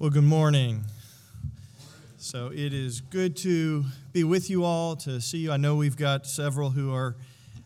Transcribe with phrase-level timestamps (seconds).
[0.00, 0.84] Well, good morning.
[2.16, 3.84] So it is good to
[4.14, 5.52] be with you all, to see you.
[5.52, 7.16] I know we've got several who are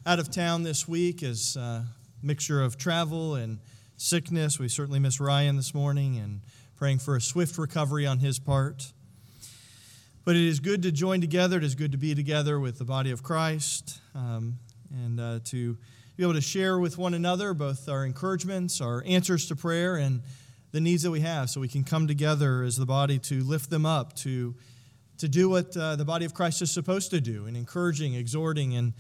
[0.05, 1.87] out of town this week as a
[2.25, 3.61] mixture of travel and
[3.97, 4.59] sickness.
[4.59, 6.41] We certainly miss Ryan this morning and
[6.75, 8.93] praying for a swift recovery on his part.
[10.25, 11.59] But it is good to join together.
[11.59, 14.59] It is good to be together with the body of Christ um,
[14.91, 15.79] and uh, to
[16.17, 20.21] be able to share with one another both our encouragements, our answers to prayer, and
[20.75, 23.71] the needs that we have so we can come together as the body to lift
[23.71, 24.57] them up, to,
[25.19, 28.75] to do what uh, the body of Christ is supposed to do, in encouraging, exhorting,
[28.75, 28.93] and,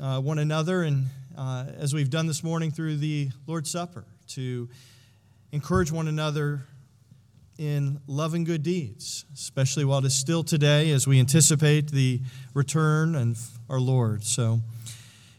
[0.00, 4.70] uh, one another, and uh, as we've done this morning through the Lord's Supper, to
[5.52, 6.62] encourage one another
[7.58, 12.22] in love and good deeds, especially while it is still today as we anticipate the
[12.54, 14.24] return of our Lord.
[14.24, 14.60] So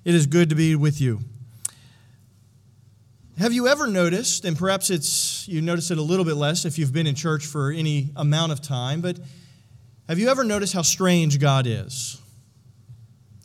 [0.05, 1.21] it is good to be with you.
[3.41, 6.77] Have you ever noticed, and perhaps it's you notice it a little bit less if
[6.77, 9.17] you've been in church for any amount of time, but
[10.07, 12.21] have you ever noticed how strange God is?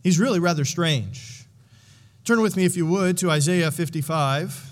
[0.02, 1.46] He's really rather strange.
[2.26, 4.70] Turn with me, if you would, to Isaiah 55.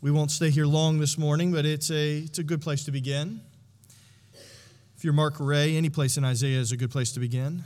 [0.00, 2.90] We won't stay here long this morning, but it's a, it's a good place to
[2.90, 3.42] begin.
[4.96, 7.62] If you're Mark Ray, any place in Isaiah is a good place to begin.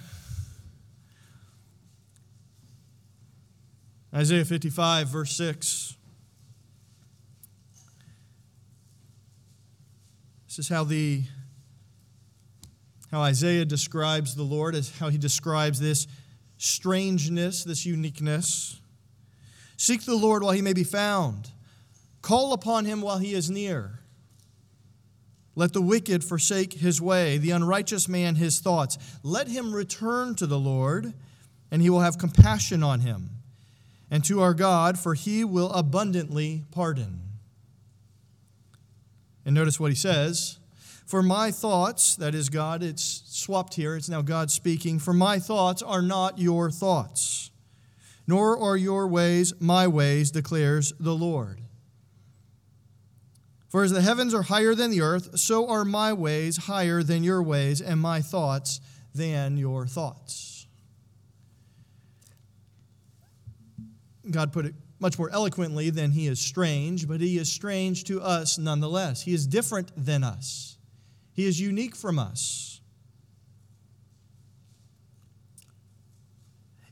[4.16, 5.94] Isaiah 55, verse 6.
[10.46, 11.24] This is how the
[13.12, 16.06] how Isaiah describes the Lord, as how he describes this
[16.56, 18.80] strangeness, this uniqueness.
[19.76, 21.50] Seek the Lord while he may be found.
[22.22, 24.00] Call upon him while he is near.
[25.54, 28.96] Let the wicked forsake his way, the unrighteous man his thoughts.
[29.22, 31.12] Let him return to the Lord,
[31.70, 33.35] and he will have compassion on him
[34.10, 37.20] and to our God, for he will abundantly pardon.
[39.44, 40.58] And notice what he says
[41.06, 45.38] For my thoughts, that is God, it's swapped here, it's now God speaking, for my
[45.38, 47.50] thoughts are not your thoughts,
[48.26, 51.62] nor are your ways my ways, declares the Lord.
[53.68, 57.22] For as the heavens are higher than the earth, so are my ways higher than
[57.22, 58.80] your ways, and my thoughts
[59.14, 60.55] than your thoughts.
[64.30, 68.20] God put it much more eloquently than he is strange, but he is strange to
[68.20, 69.22] us nonetheless.
[69.22, 70.78] He is different than us,
[71.32, 72.80] he is unique from us.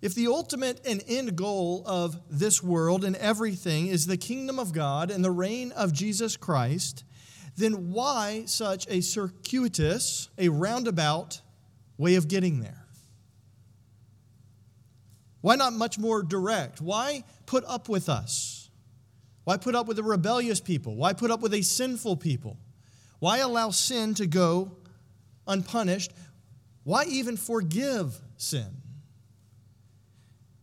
[0.03, 4.75] If the ultimate and end goal of this world and everything is the kingdom of
[4.75, 7.05] God and the reign of Jesus Christ,
[7.56, 11.41] then why such a circuitous, a roundabout
[11.97, 12.84] way of getting there?
[15.44, 16.81] Why not much more direct?
[16.81, 18.71] Why put up with us?
[19.44, 20.97] Why put up with a rebellious people?
[20.97, 22.56] Why put up with a sinful people?
[23.19, 24.75] Why allow sin to go
[25.47, 26.12] unpunished?
[26.84, 28.69] Why even forgive sin?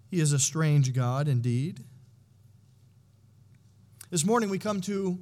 [0.09, 1.83] He is a strange God indeed.
[4.09, 5.19] This morning we come to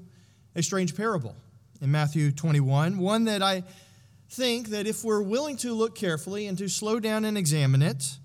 [0.55, 1.35] a strange parable
[1.81, 3.65] in Matthew 21, one that I
[4.29, 8.18] think that if we're willing to look carefully and to slow down and examine it,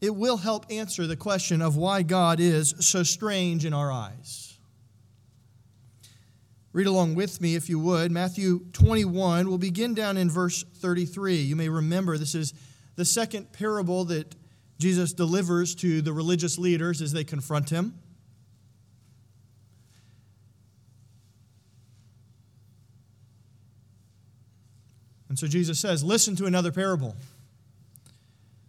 [0.00, 4.56] it will help answer the question of why God is so strange in our eyes.
[6.72, 8.12] Read along with me if you would.
[8.12, 11.36] Matthew 21, we'll begin down in verse 33.
[11.36, 12.54] You may remember this is
[12.94, 14.36] the second parable that
[14.78, 17.94] Jesus delivers to the religious leaders as they confront him.
[25.28, 27.16] And so Jesus says, Listen to another parable.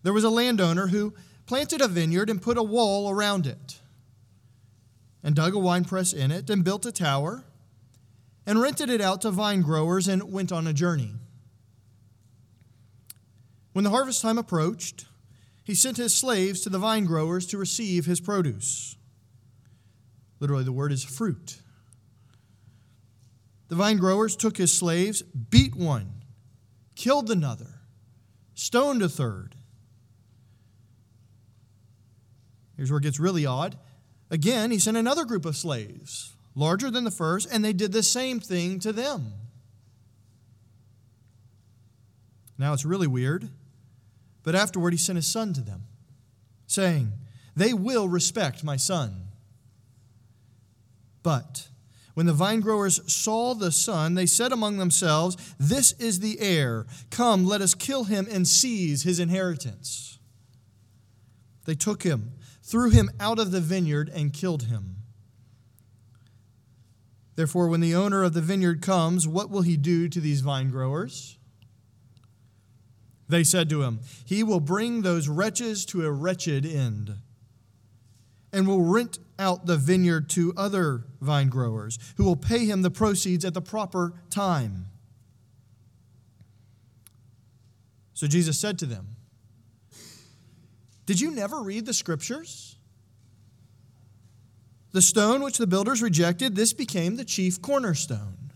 [0.04, 1.14] There was a landowner who
[1.46, 3.80] planted a vineyard and put a wall around it,
[5.24, 7.44] and dug a winepress in it, and built a tower,
[8.46, 11.16] and rented it out to vine growers, and went on a journey.
[13.74, 15.06] When the harvest time approached,
[15.64, 18.96] he sent his slaves to the vine growers to receive his produce.
[20.40, 21.62] Literally, the word is fruit.
[23.68, 26.24] The vine growers took his slaves, beat one,
[26.96, 27.82] killed another,
[28.56, 29.56] stoned a third
[32.80, 33.78] Here's where it gets really odd.
[34.32, 38.02] Again, he sent another group of slaves, larger than the first, and they did the
[38.02, 39.34] same thing to them.
[42.58, 43.50] Now it's really weird,
[44.44, 45.88] but afterward he sent his son to them,
[46.68, 47.12] saying,
[47.54, 49.24] They will respect my son.
[51.22, 51.68] But
[52.14, 56.86] when the vine growers saw the son, they said among themselves, This is the heir.
[57.10, 60.18] Come, let us kill him and seize his inheritance.
[61.66, 62.32] They took him
[62.70, 64.98] threw him out of the vineyard, and killed him.
[67.36, 70.70] Therefore, when the owner of the vineyard comes, what will he do to these vine
[70.70, 71.38] growers?
[73.28, 77.18] They said to him, He will bring those wretches to a wretched end
[78.52, 82.92] and will rent out the vineyard to other vine growers who will pay him the
[82.92, 84.88] proceeds at the proper time.
[88.14, 89.16] So Jesus said to them,
[91.10, 92.78] Did you never read the scriptures?
[94.92, 98.52] The stone which the builders rejected, this became the chief cornerstone.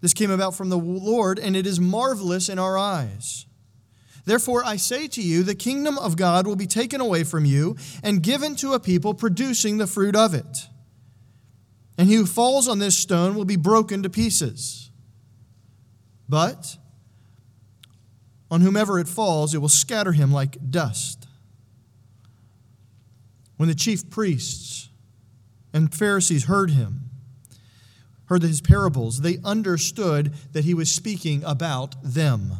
[0.00, 3.46] This came about from the Lord, and it is marvelous in our eyes.
[4.24, 7.76] Therefore, I say to you, the kingdom of God will be taken away from you
[8.02, 10.66] and given to a people producing the fruit of it.
[11.96, 14.90] And he who falls on this stone will be broken to pieces.
[16.28, 16.76] But
[18.50, 21.26] on whomever it falls, it will scatter him like dust.
[23.56, 24.88] When the chief priests
[25.72, 27.10] and Pharisees heard him,
[28.26, 32.52] heard his parables, they understood that he was speaking about them.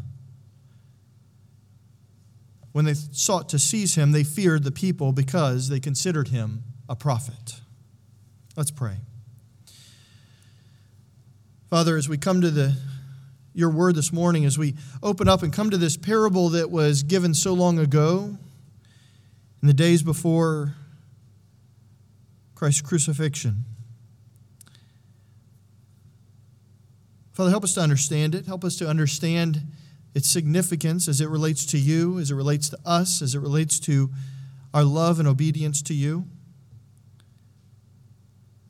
[2.72, 6.96] When they sought to seize him, they feared the people because they considered him a
[6.96, 7.60] prophet.
[8.56, 8.96] Let's pray.
[11.70, 12.76] Father, as we come to the
[13.58, 17.02] your word this morning, as we open up and come to this parable that was
[17.02, 18.38] given so long ago,
[19.60, 20.74] in the days before
[22.54, 23.64] Christ's crucifixion.
[27.32, 28.46] Father, help us to understand it.
[28.46, 29.62] Help us to understand
[30.14, 33.80] its significance as it relates to you, as it relates to us, as it relates
[33.80, 34.10] to
[34.72, 36.26] our love and obedience to you.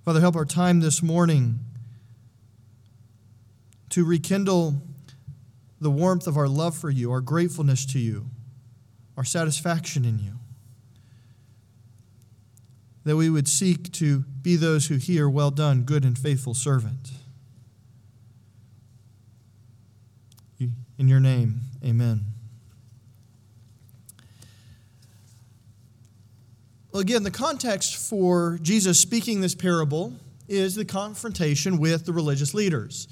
[0.07, 1.59] Father, help our time this morning
[3.91, 4.83] to rekindle
[5.81, 8.27] the warmth of our love for you, our gratefulness to you,
[9.17, 10.33] our satisfaction in you.
[13.05, 17.11] That we would seek to be those who hear, Well done, good and faithful servant.
[20.99, 22.25] In your name, amen.
[26.91, 30.15] Well, again, the context for Jesus speaking this parable
[30.49, 33.07] is the confrontation with the religious leaders.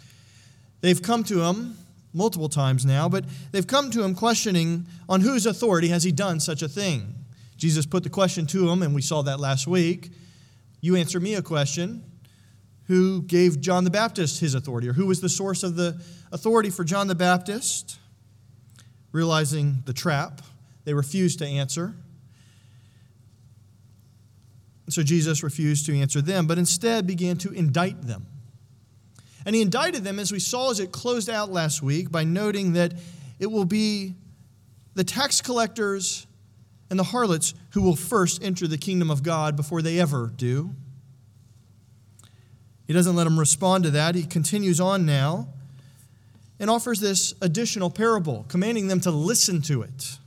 [0.81, 1.77] They've come to him
[2.13, 6.41] multiple times now, but they've come to him questioning on whose authority has he done
[6.41, 7.15] such a thing.
[7.57, 10.11] Jesus put the question to him, and we saw that last week.
[10.81, 12.05] You answer me a question
[12.85, 16.01] who gave John the Baptist his authority, or who was the source of the
[16.33, 17.99] authority for John the Baptist.
[19.13, 20.43] Realizing the trap,
[20.85, 21.95] they refused to answer.
[24.89, 28.27] So Jesus refused to answer them, but instead began to indict them.
[29.47, 32.73] And he indicted them, as we saw as it closed out last week, by noting
[32.73, 32.93] that
[33.39, 34.15] it will be
[34.95, 36.27] the tax collectors
[36.91, 40.71] and the harlots who will first enter the kingdom of God before they ever do.
[42.89, 44.17] He doesn't let them respond to that.
[44.17, 45.49] He continues on now
[46.59, 50.19] and offers this additional parable, commanding them to listen to it.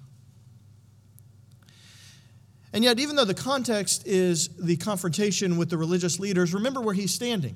[2.71, 6.93] And yet, even though the context is the confrontation with the religious leaders, remember where
[6.93, 7.55] he's standing.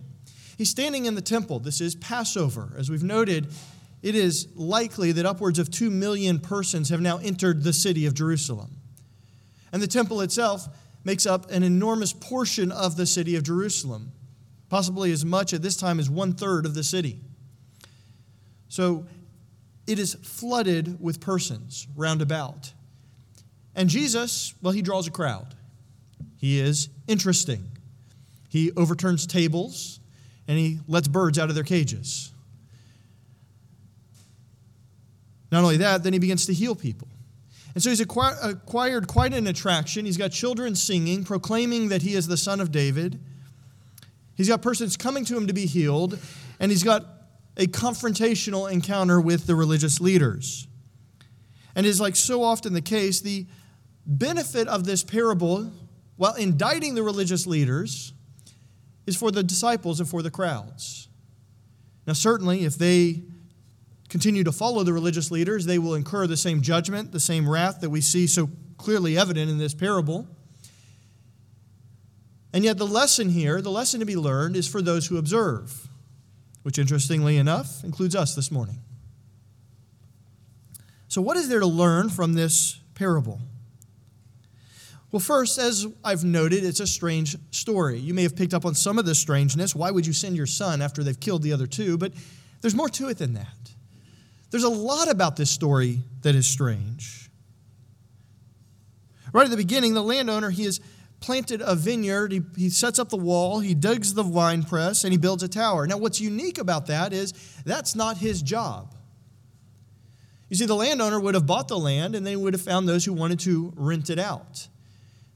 [0.58, 1.60] He's standing in the temple.
[1.60, 2.74] This is Passover.
[2.78, 3.48] As we've noted,
[4.02, 8.14] it is likely that upwards of two million persons have now entered the city of
[8.14, 8.78] Jerusalem.
[9.72, 10.68] And the temple itself
[11.04, 14.12] makes up an enormous portion of the city of Jerusalem
[14.74, 17.20] possibly as much at this time as one third of the city.
[18.70, 19.06] So
[19.86, 22.74] it is flooded with persons round about.
[23.76, 25.54] And Jesus, well, he draws a crowd.
[26.38, 27.70] He is interesting.
[28.50, 30.00] He overturns tables
[30.48, 32.32] and he lets birds out of their cages.
[35.52, 37.08] Not only that, then he begins to heal people.
[37.74, 40.06] And so he's acquired quite an attraction.
[40.06, 43.20] He's got children singing, proclaiming that he is the son of David.
[44.36, 46.20] He's got persons coming to him to be healed,
[46.60, 47.06] and he's got
[47.58, 50.68] a confrontational encounter with the religious leaders.
[51.76, 53.48] And is like so often the case, the
[54.06, 55.72] benefit of this parable,
[56.16, 58.13] while indicting the religious leaders,
[59.06, 61.08] is for the disciples and for the crowds.
[62.06, 63.24] Now, certainly, if they
[64.10, 67.82] continue to follow the religious leaders, they will incur the same judgment, the same wrath
[67.82, 70.28] that we see so clearly evident in this parable.
[72.54, 75.88] And yet, the lesson here, the lesson to be learned, is for those who observe,
[76.62, 78.80] which, interestingly enough, includes us this morning.
[81.08, 83.42] So, what is there to learn from this parable?
[85.14, 88.00] Well, first, as I've noted, it's a strange story.
[88.00, 89.76] You may have picked up on some of the strangeness.
[89.76, 92.00] Why would you send your son after they've killed the other two?
[92.00, 92.14] But
[92.62, 93.72] there's more to it than that.
[94.50, 97.30] There's a lot about this story that is strange.
[99.34, 100.80] Right at the beginning, the landowner, he has
[101.20, 105.14] planted a vineyard, he, he sets up the wall, he digs the wine press, and
[105.14, 105.86] he builds a tower.
[105.86, 107.34] Now, what's unique about that is
[107.66, 108.96] that's not his job.
[110.50, 113.06] You see, the landowner would have bought the land and they would have found those
[113.06, 114.70] who wanted to rent it out.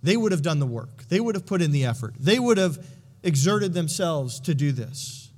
[0.04, 2.58] They would have done the work, they would have put in the effort, they would
[2.58, 2.86] have
[3.24, 5.32] exerted themselves to do this.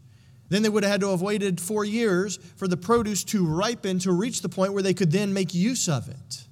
[0.49, 3.99] Then they would have had to have waited four years for the produce to ripen
[3.99, 6.47] to reach the point where they could then make use of it.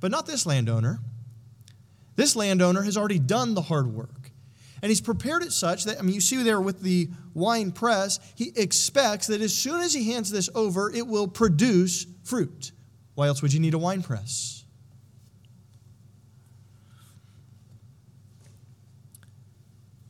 [0.00, 0.98] But not this landowner.
[2.16, 4.32] This landowner has already done the hard work.
[4.82, 8.20] And he's prepared it such that, I mean, you see there with the wine press,
[8.36, 12.72] he expects that as soon as he hands this over, it will produce fruit.
[13.14, 14.57] Why else would you need a wine press?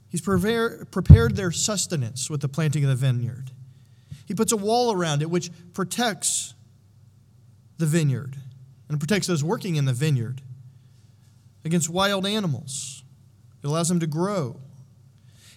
[0.09, 3.51] He's prepared their sustenance with the planting of the vineyard.
[4.27, 6.55] He puts a wall around it which protects
[7.79, 8.37] the vineyard
[8.89, 10.43] and protects those working in the vineyard
[11.65, 13.03] against wild animals.
[13.63, 14.61] It allows them to grow.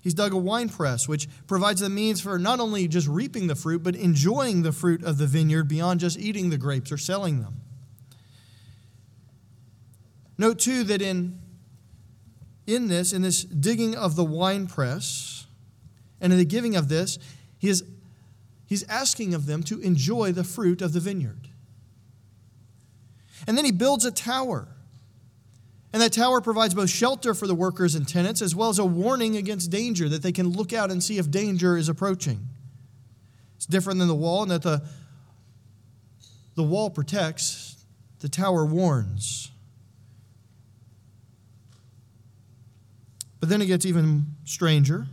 [0.02, 3.56] He's dug a wine press, which provides the means for not only just reaping the
[3.56, 7.42] fruit, but enjoying the fruit of the vineyard beyond just eating the grapes or selling
[7.42, 7.62] them.
[10.38, 11.41] Note, too, that in,
[12.68, 15.46] in this, in this digging of the wine press,
[16.20, 17.18] and in the giving of this,
[17.58, 17.84] he is,
[18.66, 21.50] he's asking of them to enjoy the fruit of the vineyard.
[23.48, 24.68] And then he builds a tower
[25.94, 28.86] and that tower provides both shelter for the workers and tenants, as well as a
[28.86, 32.48] warning against danger that they can look out and see if danger is approaching.
[33.58, 34.82] It's different than the wall in that the,
[36.56, 37.84] the wall protects,
[38.20, 39.52] the tower warns.
[43.42, 45.08] But then it gets even stranger.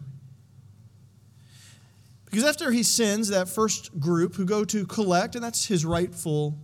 [2.26, 6.56] Because after he sends that first group who go to collect, and that's his rightful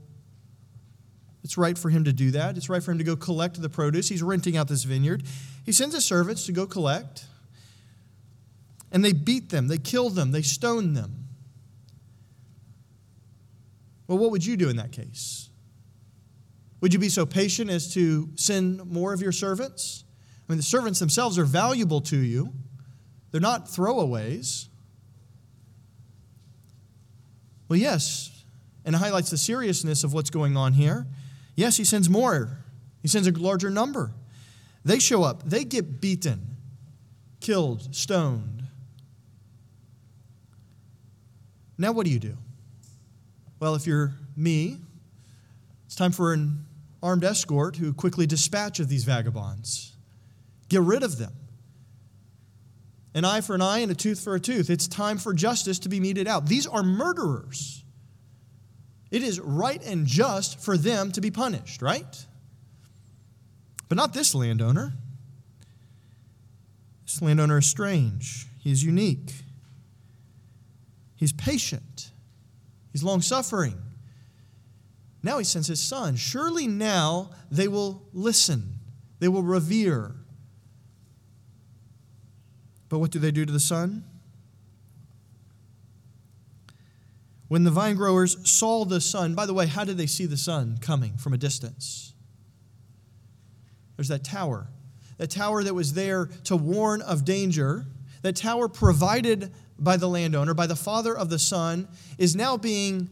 [1.45, 2.57] it's right for him to do that.
[2.57, 4.09] It's right for him to go collect the produce.
[4.09, 5.25] He's renting out this vineyard.
[5.67, 7.27] He sends his servants to go collect.
[8.91, 11.27] And they beat them, they kill them, they stone them.
[14.09, 15.51] Well, what would you do in that case?
[16.81, 20.04] Would you be so patient as to send more of your servants?
[20.47, 22.53] I mean, the servants themselves are valuable to you,
[23.31, 24.69] they're not throwaways.
[27.69, 28.45] Well, yes,
[28.85, 31.07] and it highlights the seriousness of what's going on here.
[31.57, 32.59] Yes, he sends more,
[33.03, 34.13] he sends a larger number.
[34.85, 36.57] They show up, they get beaten,
[37.41, 38.65] killed, stoned.
[41.79, 42.37] Now, what do you do?
[43.59, 44.79] Well, if you're me,
[45.87, 46.67] it's time for an
[47.03, 49.94] armed escort who quickly dispatch of these vagabonds.
[50.69, 51.33] Get rid of them.
[53.15, 54.71] An eye for an eye and a tooth for a tooth.
[54.71, 56.47] It's time for justice to be meted out.
[56.47, 57.85] These are murderers.
[59.11, 62.27] It is right and just for them to be punished, right?
[63.89, 64.95] But not this landowner.
[67.07, 68.49] This landowner is strange.
[68.59, 69.33] He is unique.
[71.15, 72.11] He's patient.
[72.91, 73.79] He's long suffering.
[75.23, 76.17] Now he sends his son.
[76.17, 78.81] Surely now they will listen,
[79.21, 80.17] they will revere.
[82.95, 84.05] But what do they do to the son?
[87.49, 90.37] When the vine growers saw the son, by the way, how did they see the
[90.37, 92.13] son coming from a distance?
[93.97, 94.69] There's that tower.
[95.19, 97.85] That tower that was there to warn of danger.
[98.23, 103.11] That tower provided by the landowner, by the father of the son, is now being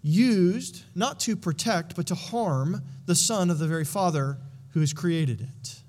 [0.00, 4.38] used not to protect, but to harm the son of the very father
[4.70, 5.80] who has created it.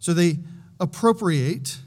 [0.00, 0.40] So they
[0.80, 1.78] appropriate,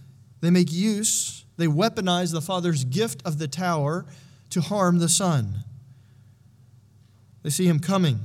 [0.41, 4.05] they make use, they weaponize the father's gift of the tower
[4.51, 5.63] to harm the son.
[7.43, 8.19] They see him coming.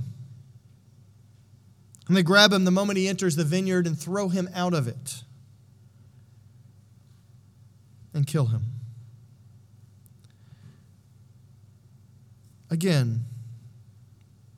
[2.09, 4.89] And they grab him the moment he enters the vineyard and throw him out of
[4.89, 5.23] it
[8.13, 8.63] and kill him.
[12.71, 13.25] Again,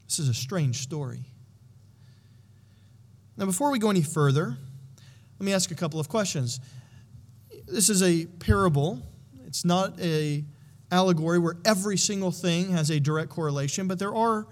[0.04, 1.25] this is a strange story.
[3.37, 4.56] Now, before we go any further,
[5.38, 6.61] let me ask a couple of questions.
[7.66, 9.02] This is a parable,
[9.47, 10.44] it's not a
[10.90, 14.47] allegory where every single thing has a direct correlation, but there are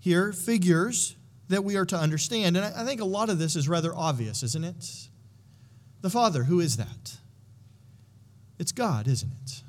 [0.00, 1.16] here figures
[1.48, 2.56] that we are to understand.
[2.56, 5.08] And I think a lot of this is rather obvious, isn't it?
[6.00, 7.18] The Father, who is that?
[8.58, 9.62] It's God, isn't it?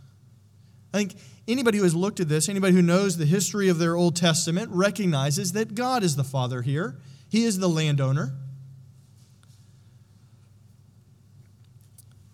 [0.94, 1.16] I think
[1.48, 4.70] anybody who has looked at this, anybody who knows the history of their Old Testament,
[4.72, 7.00] recognizes that God is the Father here.
[7.30, 8.34] He is the landowner.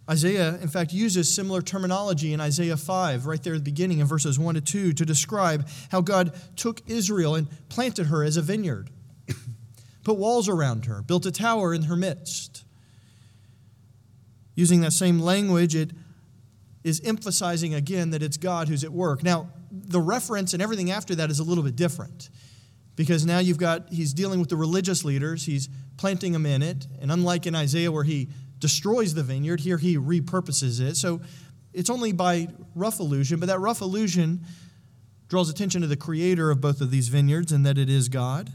[0.09, 4.07] Isaiah, in fact, uses similar terminology in Isaiah 5, right there at the beginning in
[4.07, 8.41] verses 1 to 2, to describe how God took Israel and planted her as a
[8.41, 8.89] vineyard.
[10.03, 12.63] put walls around her, built a tower in her midst.
[14.55, 15.91] Using that same language, it
[16.83, 19.21] is emphasizing again that it's God who's at work.
[19.21, 22.29] Now, the reference and everything after that is a little bit different
[22.95, 26.87] because now you've got, he's dealing with the religious leaders, he's planting them in it,
[26.99, 30.95] and unlike in Isaiah where he destroys the vineyard, here he repurposes it.
[30.95, 31.21] So
[31.73, 34.41] it's only by rough allusion, but that rough allusion
[35.27, 38.51] draws attention to the creator of both of these vineyards and that it is God.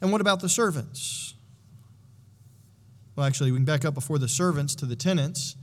[0.00, 1.34] And what about the servants?
[3.16, 5.56] Well, actually, we can back up before the servants to the tenants.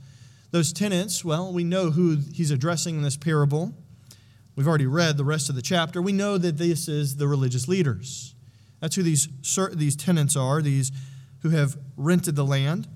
[0.50, 3.74] Those tenants, well, we know who he's addressing in this parable.
[4.54, 6.00] We've already read the rest of the chapter.
[6.00, 8.34] We know that this is the religious leaders.
[8.80, 9.28] That's who these,
[9.72, 10.92] these tenants are, these
[11.40, 12.88] who have rented the land.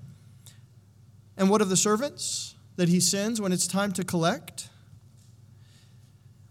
[1.36, 4.68] And what of the servants that he sends when it's time to collect?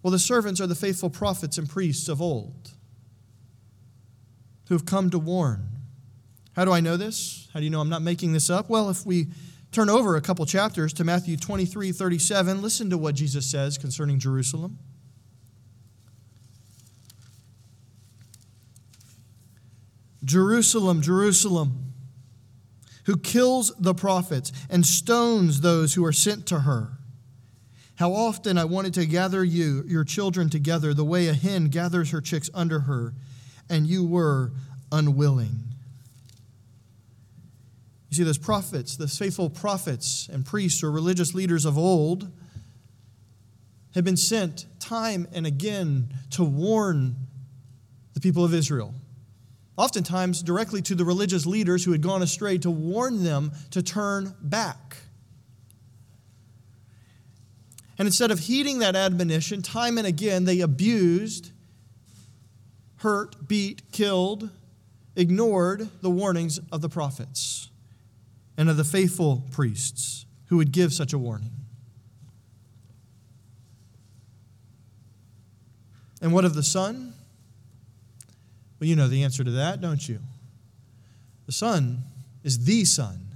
[0.03, 2.71] Well, the servants are the faithful prophets and priests of old
[4.67, 5.67] who have come to warn.
[6.55, 7.49] How do I know this?
[7.53, 8.69] How do you know I'm not making this up?
[8.69, 9.27] Well, if we
[9.71, 14.19] turn over a couple chapters to Matthew 23 37, listen to what Jesus says concerning
[14.19, 14.79] Jerusalem.
[20.23, 21.93] Jerusalem, Jerusalem,
[23.05, 26.99] who kills the prophets and stones those who are sent to her.
[27.95, 32.11] How often I wanted to gather you, your children, together the way a hen gathers
[32.11, 33.13] her chicks under her
[33.69, 34.51] and you were
[34.91, 35.63] unwilling.
[38.09, 42.29] You see, those prophets, those faithful prophets and priests or religious leaders of old,
[43.95, 47.15] had been sent time and again to warn
[48.13, 48.93] the people of Israel.
[49.77, 54.35] Oftentimes, directly to the religious leaders who had gone astray, to warn them to turn
[54.41, 54.97] back.
[57.97, 61.51] And instead of heeding that admonition, time and again, they abused
[63.01, 64.49] hurt, beat, killed,
[65.15, 67.69] ignored the warnings of the prophets
[68.57, 71.51] and of the faithful priests who would give such a warning.
[76.21, 77.13] And what of the Son?
[78.81, 80.19] Well, you know the answer to that, don't you?
[81.45, 82.03] The Son
[82.43, 83.27] is the Son.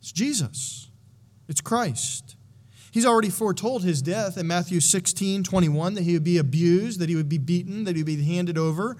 [0.00, 0.88] It's Jesus.
[1.46, 2.36] It's Christ.
[2.90, 7.10] He's already foretold his death in Matthew 16, 21, that he would be abused, that
[7.10, 8.96] he would be beaten, that he would be handed over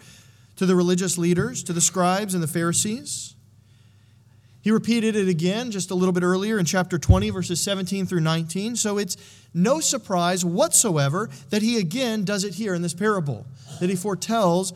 [0.56, 3.34] to the religious leaders, to the scribes and the Pharisees.
[4.60, 8.20] He repeated it again just a little bit earlier in chapter 20, verses 17 through
[8.20, 8.76] 19.
[8.76, 9.16] So it's
[9.54, 13.46] no surprise whatsoever that he again does it here in this parable,
[13.80, 14.74] that he foretells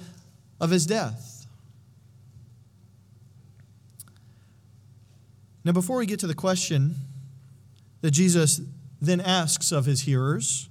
[0.65, 1.47] of his death.
[5.65, 6.95] Now, before we get to the question
[8.01, 8.61] that Jesus
[9.01, 10.69] then asks of his hearers.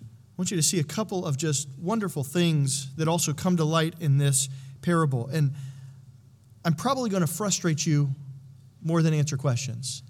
[0.00, 3.64] I want you to see a couple of just wonderful things that also come to
[3.64, 4.48] light in this
[4.82, 5.28] parable.
[5.28, 5.52] And
[6.64, 8.10] I'm probably going to frustrate you
[8.82, 10.02] more than answer questions.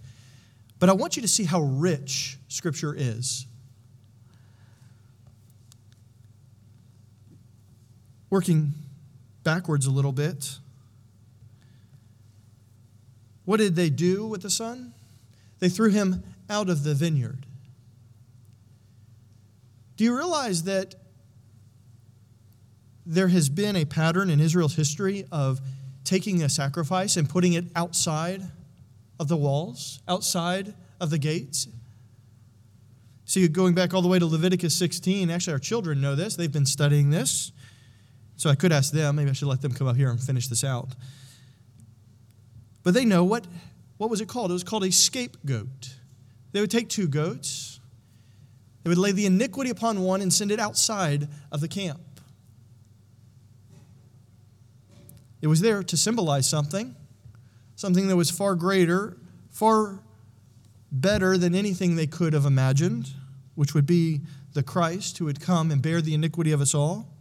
[0.78, 3.46] But I want you to see how rich Scripture is.
[8.30, 8.74] Working
[9.44, 10.58] backwards a little bit.
[13.44, 14.92] What did they do with the son?
[15.60, 17.46] They threw him out of the vineyard.
[19.96, 20.94] Do you realize that
[23.06, 25.60] there has been a pattern in Israel's history of
[26.04, 28.42] taking a sacrifice and putting it outside
[29.18, 31.68] of the walls, outside of the gates?
[33.24, 36.36] See, going back all the way to Leviticus 16, actually, our children know this.
[36.36, 37.52] They've been studying this.
[38.36, 39.16] So I could ask them.
[39.16, 40.90] Maybe I should let them come up here and finish this out.
[42.82, 43.46] But they know what,
[43.96, 44.50] what was it called?
[44.50, 45.96] It was called a scapegoat.
[46.52, 47.80] They would take two goats,
[48.82, 52.00] they would lay the iniquity upon one and send it outside of the camp.
[55.42, 56.94] It was there to symbolize something,
[57.74, 59.16] something that was far greater,
[59.50, 59.98] far
[60.92, 63.08] better than anything they could have imagined,
[63.56, 64.20] which would be
[64.54, 67.15] the Christ who would come and bear the iniquity of us all.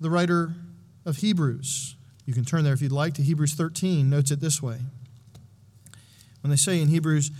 [0.00, 0.54] The writer
[1.04, 1.96] of Hebrews
[2.30, 4.78] you can turn there if you'd like to Hebrews 13, notes it this way.
[6.42, 7.32] When they say in Hebrews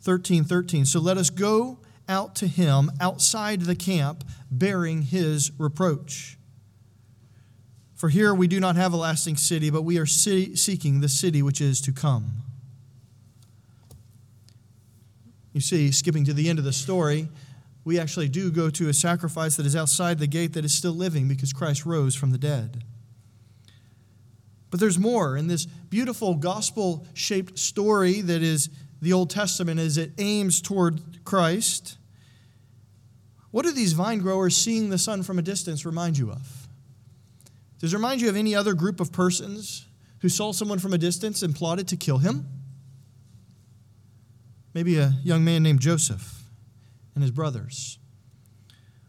[0.00, 6.38] 13 13, so let us go out to him outside the camp bearing his reproach.
[7.94, 11.42] For here we do not have a lasting city, but we are seeking the city
[11.42, 12.42] which is to come.
[15.52, 17.28] You see, skipping to the end of the story,
[17.86, 20.92] we actually do go to a sacrifice that is outside the gate that is still
[20.92, 22.82] living because Christ rose from the dead.
[24.72, 28.70] But there's more in this beautiful gospel shaped story that is
[29.00, 31.96] the Old Testament as it aims toward Christ,
[33.52, 36.66] what do these vine growers seeing the Son from a distance remind you of?
[37.78, 39.86] Does it remind you of any other group of persons
[40.22, 42.48] who saw someone from a distance and plotted to kill him?
[44.74, 46.35] Maybe a young man named Joseph
[47.16, 47.98] and his brothers,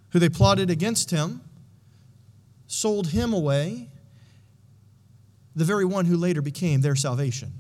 [0.10, 1.42] who they plotted against him,
[2.66, 3.90] sold him away,
[5.56, 7.52] the very one who later became their salvation.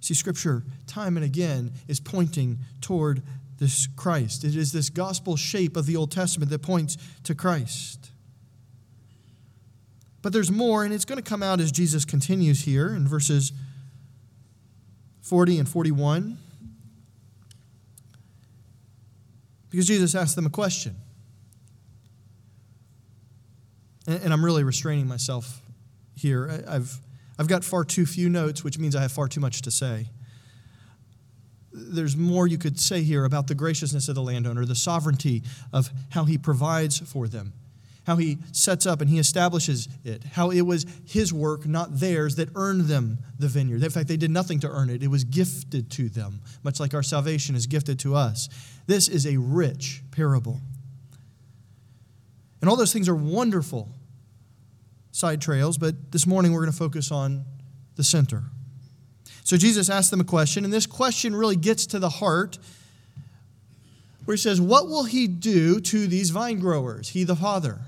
[0.00, 3.22] See, Scripture, time and again, is pointing toward
[3.58, 4.44] this Christ.
[4.44, 8.10] It is this gospel shape of the Old Testament that points to Christ.
[10.22, 13.52] But there's more, and it's going to come out as Jesus continues here in verses
[15.22, 16.38] 40 and 41.
[19.70, 20.96] Because Jesus asked them a question.
[24.06, 25.62] And, I'm really restraining myself
[26.16, 26.64] here.
[26.66, 26.98] I've,
[27.38, 30.08] I've got far too few notes, which means I have far too much to say.
[31.72, 35.90] There's more you could say here about the graciousness of the landowner, the sovereignty of
[36.10, 37.52] how he provides for them,
[38.10, 42.34] how he sets up and he establishes it, how it was his work, not theirs,
[42.34, 43.84] that earned them the vineyard.
[43.84, 46.92] In fact, they did nothing to earn it, it was gifted to them, much like
[46.92, 48.48] our salvation is gifted to us.
[48.88, 50.60] This is a rich parable.
[52.60, 53.88] And all those things are wonderful
[55.12, 57.44] side trails, but this morning we're going to focus on
[57.94, 58.42] the center.
[59.44, 62.58] So Jesus asked them a question, and this question really gets to the heart
[64.24, 67.78] where he says, What will he do to these vine growers, he the Father,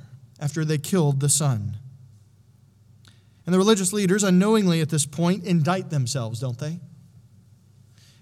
[0.43, 1.79] after they killed the Son?
[3.47, 6.81] And the religious leaders, unknowingly at this point, indict themselves, don't they?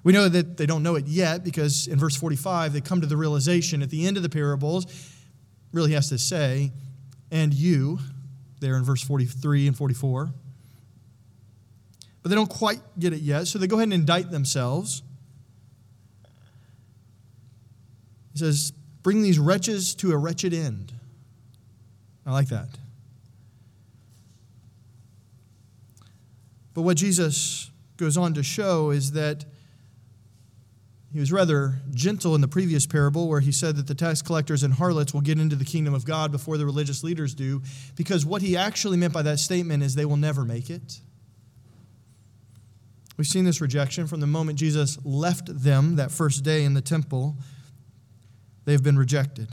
[0.02, 3.06] We know that they don't know it yet because in verse 45, they come to
[3.06, 4.86] the realization at the end of the parables,
[5.72, 6.72] really has to say,
[7.30, 7.98] and you,
[8.60, 10.30] there in verse 43 and 44.
[12.22, 15.02] But they don't quite get it yet, so they go ahead and indict themselves.
[18.32, 20.92] He says, Bring these wretches to a wretched end.
[22.26, 22.68] I like that.
[26.74, 29.44] But what Jesus goes on to show is that
[31.12, 34.62] he was rather gentle in the previous parable where he said that the tax collectors
[34.62, 37.62] and harlots will get into the kingdom of God before the religious leaders do,
[37.96, 41.00] because what he actually meant by that statement is they will never make it.
[43.16, 46.80] We've seen this rejection from the moment Jesus left them that first day in the
[46.80, 47.36] temple.
[48.64, 49.48] They've been rejected.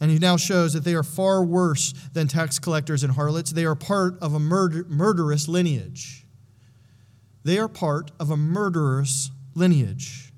[0.00, 3.52] And he now shows that they are far worse than tax collectors and harlots.
[3.52, 6.26] They are part of a murder, murderous lineage.
[7.44, 10.32] They are part of a murderous lineage.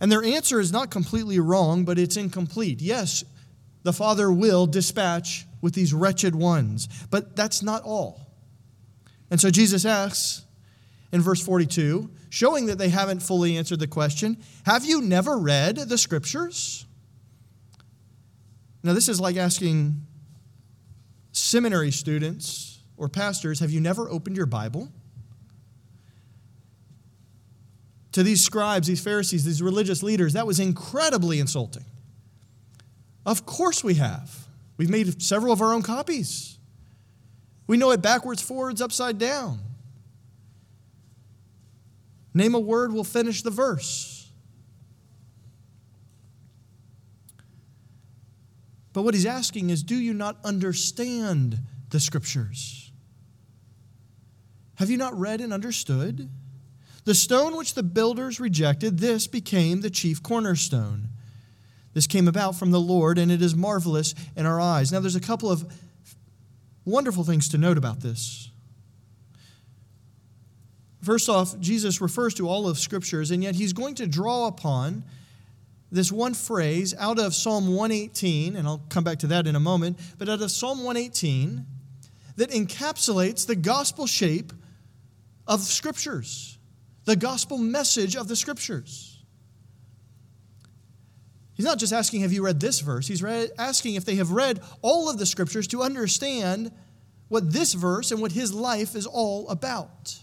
[0.00, 2.80] And their answer is not completely wrong, but it's incomplete.
[2.80, 3.24] Yes,
[3.82, 8.32] the Father will dispatch with these wretched ones, but that's not all.
[9.30, 10.44] And so Jesus asks
[11.12, 15.76] in verse 42, showing that they haven't fully answered the question Have you never read
[15.76, 16.84] the scriptures?
[18.82, 20.06] Now, this is like asking
[21.32, 24.88] seminary students or pastors Have you never opened your Bible?
[28.12, 31.84] to these scribes, these Pharisees, these religious leaders, that was incredibly insulting.
[33.24, 34.46] Of course we have.
[34.76, 36.58] We've made several of our own copies.
[37.66, 39.60] We know it backwards, forwards, upside down.
[42.34, 44.21] Name a word, we'll finish the verse.
[48.92, 51.58] But what he's asking is do you not understand
[51.90, 52.90] the scriptures?
[54.76, 56.28] Have you not read and understood?
[57.04, 61.08] The stone which the builders rejected, this became the chief cornerstone.
[61.94, 64.92] This came about from the Lord, and it is marvelous in our eyes.
[64.92, 65.70] Now, there's a couple of
[66.84, 68.50] wonderful things to note about this.
[71.02, 75.02] First off, Jesus refers to all of Scriptures, and yet he's going to draw upon
[75.92, 79.60] this one phrase out of Psalm 118, and I'll come back to that in a
[79.60, 81.66] moment, but out of Psalm 118
[82.36, 84.52] that encapsulates the gospel shape
[85.46, 86.52] of Scriptures
[87.04, 89.18] the gospel message of the scriptures.
[91.54, 93.06] He's not just asking, Have you read this verse?
[93.06, 96.72] He's read, asking if they have read all of the scriptures to understand
[97.28, 100.18] what this verse and what his life is all about.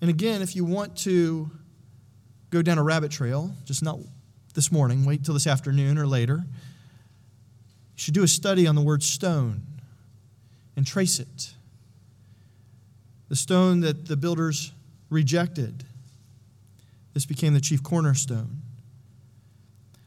[0.00, 1.50] And again, if you want to
[2.50, 3.98] go down a rabbit trail, just not
[4.54, 8.82] this morning, wait till this afternoon or later, you should do a study on the
[8.82, 9.62] word stone
[10.76, 11.54] and trace it
[13.30, 14.72] the stone that the builders
[15.08, 15.84] rejected.
[17.14, 18.60] This became the chief cornerstone.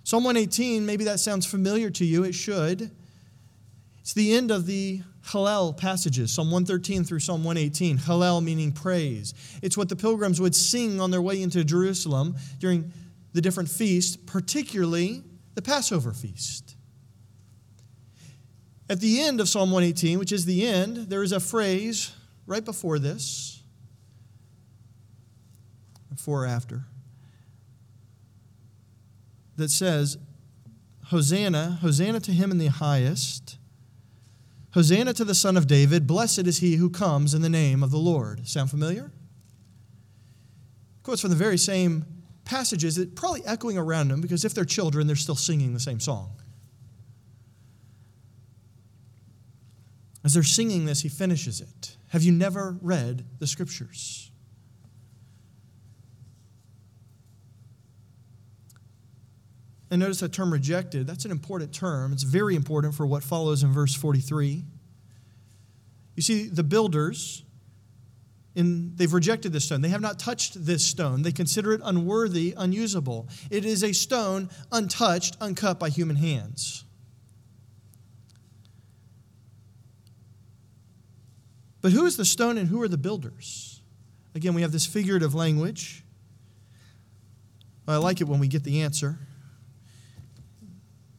[0.04, 2.26] Psalm 118, maybe that sounds familiar to you.
[2.26, 2.92] It should.
[4.02, 7.98] It's the end of the Hallel passages, Psalm 113 through Psalm 118.
[7.98, 9.34] Hallel meaning praise.
[9.62, 12.92] It's what the pilgrims would sing on their way into Jerusalem during
[13.32, 15.24] the different feasts, particularly
[15.56, 16.76] the Passover feast.
[18.90, 22.12] At the end of Psalm 118, which is the end, there is a phrase
[22.46, 23.64] right before this,
[26.10, 26.84] before or after,
[29.56, 30.18] that says,
[31.06, 33.58] Hosanna, Hosanna to him in the highest.
[34.74, 36.08] Hosanna to the Son of David.
[36.08, 38.48] Blessed is he who comes in the name of the Lord.
[38.48, 39.12] Sound familiar?
[41.04, 42.06] Quotes from the very same
[42.44, 46.00] passages that probably echoing around them because if they're children, they're still singing the same
[46.00, 46.32] song.
[50.24, 51.98] As they're singing this, he finishes it.
[52.10, 54.32] Have you never read the scriptures?
[59.94, 61.06] And notice that term rejected.
[61.06, 62.14] That's an important term.
[62.14, 64.64] It's very important for what follows in verse 43.
[66.16, 67.44] You see, the builders,
[68.56, 69.82] in, they've rejected this stone.
[69.82, 71.22] They have not touched this stone.
[71.22, 73.28] They consider it unworthy, unusable.
[73.52, 76.86] It is a stone untouched, uncut by human hands.
[81.82, 83.80] But who is the stone and who are the builders?
[84.34, 86.04] Again, we have this figurative language.
[87.88, 89.20] I like it when we get the answer.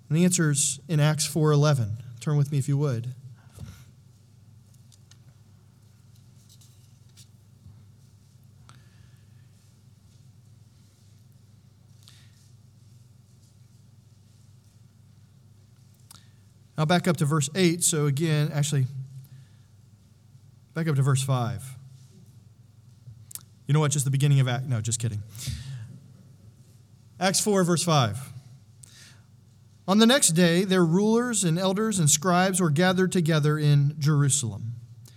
[0.09, 1.99] And the answer is in Acts 4:11.
[2.21, 3.15] Turn with me if you would.
[16.77, 17.85] I'll back up to verse 8.
[17.85, 18.87] So, again, actually,
[20.75, 21.63] back up to verse 5.
[23.67, 23.93] You know what?
[23.93, 24.67] Just the beginning of Act.
[24.67, 25.23] No, just kidding.
[27.21, 28.34] Acts 4, verse 5.
[29.87, 34.73] On the next day, their rulers and elders and scribes were gathered together in Jerusalem.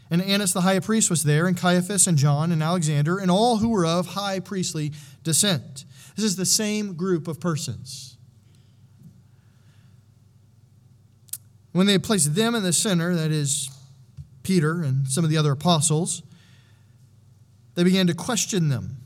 [0.09, 3.57] And Annas the high priest was there, and Caiaphas and John and Alexander, and all
[3.57, 5.85] who were of high priestly descent.
[6.15, 8.17] This is the same group of persons.
[11.71, 13.69] When they had placed them in the center, that is,
[14.43, 16.23] Peter and some of the other apostles,
[17.75, 18.97] they began to question them.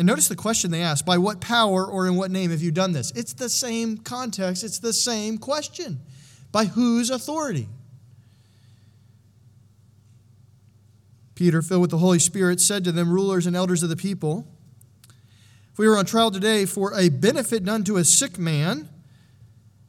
[0.00, 2.70] And notice the question they ask by what power or in what name have you
[2.70, 3.10] done this?
[3.10, 6.00] It's the same context, it's the same question.
[6.50, 7.68] By whose authority?
[11.34, 14.46] Peter, filled with the Holy Spirit, said to them, rulers and elders of the people,
[15.70, 18.88] If we were on trial today for a benefit done to a sick man,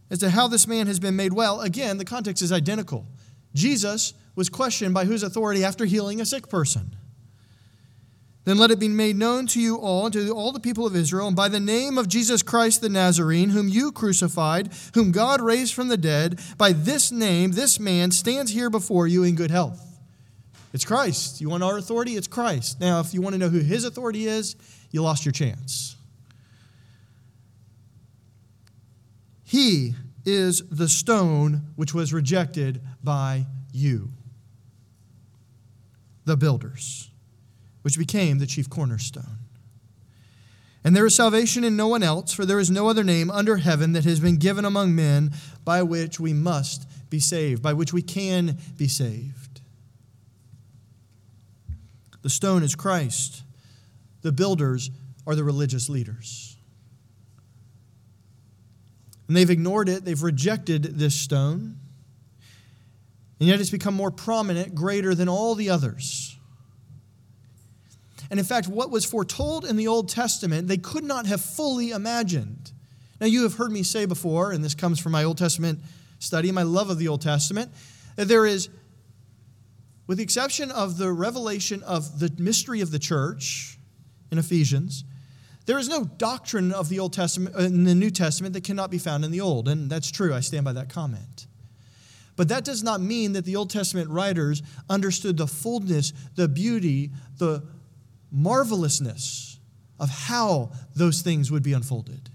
[0.10, 3.06] as to how this man has been made well, again, the context is identical.
[3.54, 6.98] Jesus was questioned by whose authority after healing a sick person?
[8.44, 11.28] Then let it be made known to you all, to all the people of Israel,
[11.28, 15.76] and by the name of Jesus Christ the Nazarene, whom you crucified, whom God raised
[15.76, 19.80] from the dead, by this name, this man stands here before you in good health.
[20.74, 21.40] It's Christ.
[21.40, 22.16] You want our authority?
[22.16, 22.80] It's Christ.
[22.80, 24.56] Now, if you want to know who his authority is,
[24.90, 25.96] you lost your chance.
[29.44, 29.94] He
[30.26, 34.10] is the stone which was rejected by you,
[36.26, 37.11] the builders
[37.82, 39.38] which became the chief cornerstone.
[40.84, 43.58] And there is salvation in no one else, for there is no other name under
[43.58, 45.32] heaven that has been given among men
[45.64, 49.62] by which we must be saved, by which we can be saved.
[52.24, 53.44] The stone is Christ,
[54.22, 54.90] the builders
[55.28, 56.58] are the religious leaders.
[59.28, 61.78] And they've ignored it, they've rejected this stone,
[63.40, 66.31] and yet it's become more prominent, greater than all the others.
[68.32, 71.92] And in fact, what was foretold in the Old Testament, they could not have fully
[71.92, 72.72] imagined.
[73.20, 75.80] Now, you have heard me say before, and this comes from my Old Testament
[76.18, 77.72] study, my love of the Old Testament,
[78.16, 78.70] that there is,
[80.08, 83.78] with the exception of the revelation of the mystery of the church
[84.32, 85.04] in Ephesians,
[85.66, 88.90] there is no doctrine of the Old Testament uh, in the New Testament that cannot
[88.90, 90.34] be found in the Old, and that's true.
[90.34, 91.48] I stand by that comment.
[92.38, 97.12] But that does not mean that the Old Testament writers understood the fullness, the beauty,
[97.38, 97.62] the
[98.32, 99.60] marvelousness
[100.00, 102.30] of how those things would be unfolded.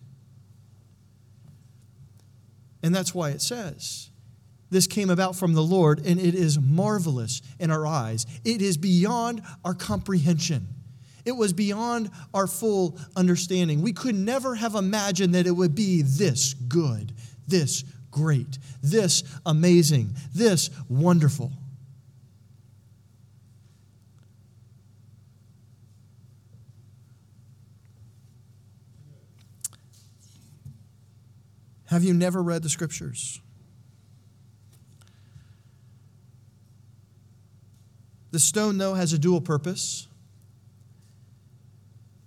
[2.82, 4.10] And that's why it says,
[4.70, 8.26] this came about from the Lord, and it is marvelous in our eyes.
[8.44, 10.68] It is beyond our comprehension.
[11.24, 13.80] It was beyond our full understanding.
[13.82, 17.12] We could never have imagined that it would be this good,
[17.48, 21.52] this great, this amazing, this wonderful.
[31.96, 33.40] Have you never read the scriptures?
[38.32, 40.06] The stone, though, has a dual purpose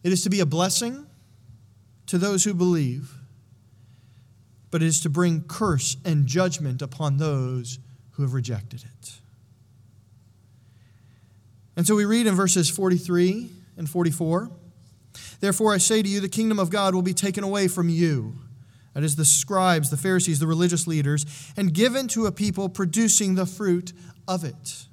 [0.01, 1.05] it is to be a blessing
[2.07, 3.13] to those who believe,
[4.71, 7.77] but it is to bring curse and judgment upon those
[8.13, 9.19] who have rejected it.
[11.75, 14.49] And so we read in verses 43 and 44
[15.41, 18.33] Therefore, I say to you, the kingdom of God will be taken away from you.
[18.99, 23.35] That is, the scribes, the Pharisees, the religious leaders, and given to a people producing
[23.35, 23.93] the fruit
[24.27, 24.87] of it.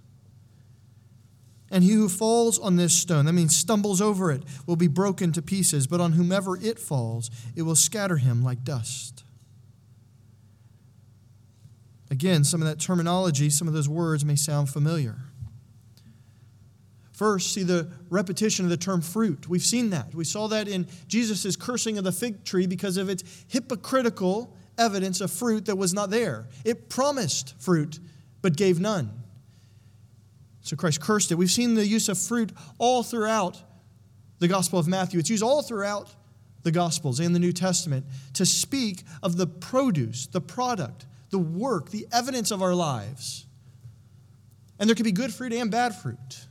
[1.72, 5.32] And he who falls on this stone, that means stumbles over it, will be broken
[5.32, 9.24] to pieces, but on whomever it falls, it will scatter him like dust.
[12.08, 15.16] Again, some of that terminology, some of those words may sound familiar.
[17.16, 19.48] First, see the repetition of the term fruit.
[19.48, 20.14] We've seen that.
[20.14, 25.22] We saw that in Jesus' cursing of the fig tree because of its hypocritical evidence
[25.22, 26.46] of fruit that was not there.
[26.62, 27.98] It promised fruit,
[28.42, 29.10] but gave none.
[30.60, 31.36] So Christ cursed it.
[31.36, 33.62] We've seen the use of fruit all throughout
[34.38, 35.18] the Gospel of Matthew.
[35.18, 36.14] It's used all throughout
[36.64, 41.88] the Gospels and the New Testament to speak of the produce, the product, the work,
[41.88, 43.46] the evidence of our lives.
[44.78, 46.46] And there can be good fruit and bad fruit.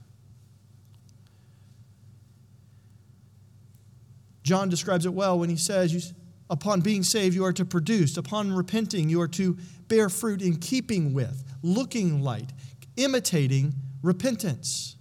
[4.45, 6.13] John describes it well when he says,
[6.51, 8.15] Upon being saved, you are to produce.
[8.15, 12.49] Upon repenting, you are to bear fruit in keeping with, looking like,
[12.95, 14.97] imitating repentance.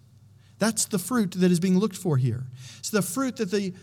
[0.58, 2.44] That's the fruit that is being looked for here.
[2.78, 3.74] It's the fruit that the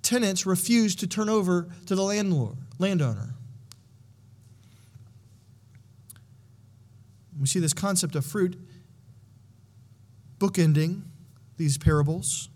[0.00, 3.34] tenants refuse to turn over to the landlord, landowner.
[7.38, 8.58] We see this concept of fruit
[10.38, 11.02] bookending
[11.58, 12.48] these parables.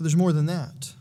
[0.00, 0.94] But there's more than that.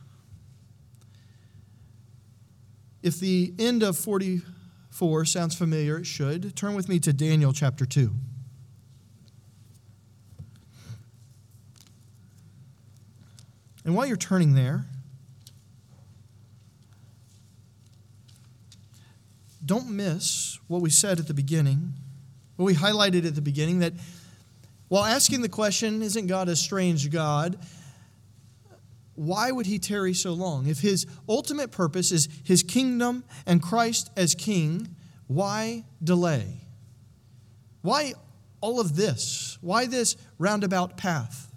[3.02, 6.54] If the end of 44 sounds familiar, it should.
[6.58, 8.14] Turn with me to Daniel chapter 2.
[13.86, 14.84] And while you're turning there,
[19.66, 21.94] don't miss what we said at the beginning,
[22.58, 23.94] what we highlighted at the beginning that
[24.90, 27.58] while asking the question, isn't God a strange God?
[29.20, 30.66] Why would he tarry so long?
[30.66, 34.96] If his ultimate purpose is his kingdom and Christ as king,
[35.28, 36.62] why delay?
[37.82, 38.14] Why
[38.62, 39.58] all of this?
[39.60, 41.52] Why this roundabout path?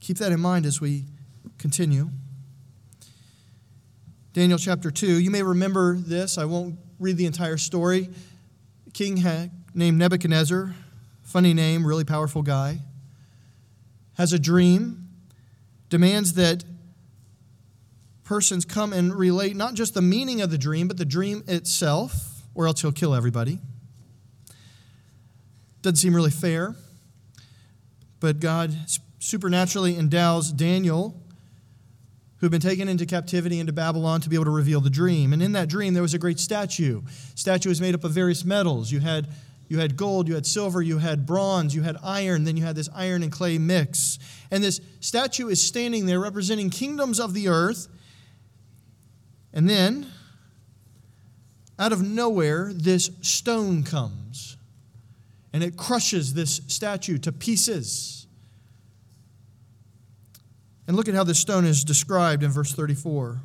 [0.00, 1.04] Keep that in mind as we
[1.58, 2.10] continue.
[4.32, 5.20] Daniel chapter 2.
[5.20, 6.38] You may remember this.
[6.38, 8.08] I won't read the entire story.
[8.94, 9.22] king
[9.74, 10.74] named Nebuchadnezzar,
[11.22, 12.80] funny name, really powerful guy,
[14.14, 15.09] has a dream
[15.90, 16.64] demands that
[18.24, 22.42] persons come and relate not just the meaning of the dream, but the dream itself,
[22.54, 23.58] or else he'll kill everybody.
[25.82, 26.76] Doesn't seem really fair,
[28.20, 28.74] but God
[29.18, 31.20] supernaturally endows Daniel,
[32.36, 35.32] who had been taken into captivity into Babylon, to be able to reveal the dream.
[35.32, 37.02] And in that dream, there was a great statue.
[37.34, 38.92] statue was made up of various metals.
[38.92, 39.28] You had
[39.70, 42.74] you had gold, you had silver, you had bronze, you had iron, then you had
[42.74, 44.18] this iron and clay mix.
[44.50, 47.86] And this statue is standing there representing kingdoms of the earth.
[49.52, 50.08] And then,
[51.78, 54.56] out of nowhere, this stone comes
[55.52, 58.26] and it crushes this statue to pieces.
[60.88, 63.38] And look at how this stone is described in verse 34.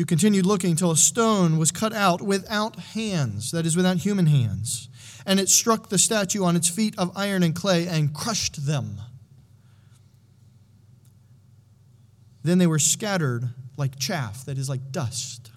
[0.00, 4.24] You continued looking till a stone was cut out without hands, that is, without human
[4.24, 4.88] hands.
[5.26, 8.98] And it struck the statue on its feet of iron and clay and crushed them.
[12.42, 15.50] Then they were scattered like chaff, that is, like dust,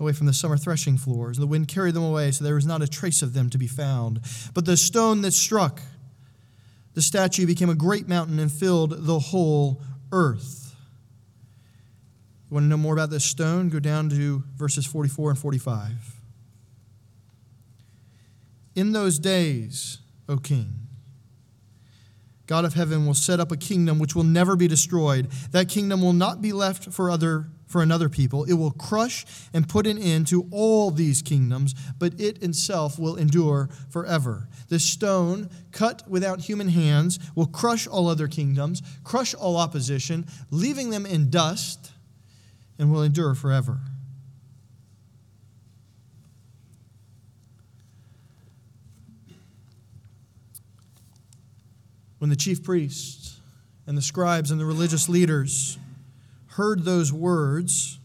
[0.00, 1.38] away from the summer threshing floors.
[1.38, 3.68] The wind carried them away, so there was not a trace of them to be
[3.68, 4.22] found.
[4.54, 5.80] But the stone that struck
[6.94, 10.61] the statue became a great mountain and filled the whole earth.
[12.52, 13.70] You want to know more about this stone?
[13.70, 15.90] Go down to verses 44 and 45.
[18.74, 20.74] In those days, O king,
[22.46, 25.30] God of heaven will set up a kingdom which will never be destroyed.
[25.52, 28.44] That kingdom will not be left for other for another people.
[28.44, 29.24] It will crush
[29.54, 34.46] and put an end to all these kingdoms, but it itself will endure forever.
[34.68, 40.90] The stone, cut without human hands, will crush all other kingdoms, crush all opposition, leaving
[40.90, 41.92] them in dust
[42.82, 43.78] and will endure forever.
[52.18, 53.40] When the chief priests
[53.86, 55.78] and the scribes and the religious leaders
[56.48, 58.00] heard those words,